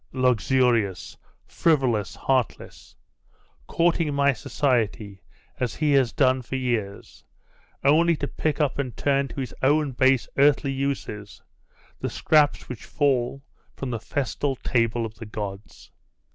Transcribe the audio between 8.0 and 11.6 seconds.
to pick up and turn to his own base earthly uses